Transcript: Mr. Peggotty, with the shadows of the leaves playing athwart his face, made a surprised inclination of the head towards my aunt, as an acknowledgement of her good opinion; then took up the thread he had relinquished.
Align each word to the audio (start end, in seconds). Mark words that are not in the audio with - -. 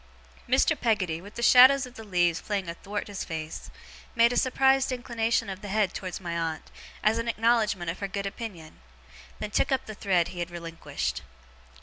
Mr. 0.49 0.75
Peggotty, 0.75 1.21
with 1.21 1.35
the 1.35 1.43
shadows 1.43 1.85
of 1.85 1.93
the 1.93 2.03
leaves 2.03 2.41
playing 2.41 2.67
athwart 2.67 3.07
his 3.07 3.23
face, 3.23 3.69
made 4.15 4.33
a 4.33 4.35
surprised 4.35 4.91
inclination 4.91 5.47
of 5.47 5.61
the 5.61 5.67
head 5.67 5.93
towards 5.93 6.19
my 6.19 6.35
aunt, 6.35 6.71
as 7.03 7.19
an 7.19 7.27
acknowledgement 7.27 7.87
of 7.91 7.99
her 7.99 8.07
good 8.07 8.25
opinion; 8.25 8.79
then 9.37 9.51
took 9.51 9.71
up 9.71 9.85
the 9.85 9.93
thread 9.93 10.29
he 10.29 10.39
had 10.39 10.49
relinquished. 10.49 11.21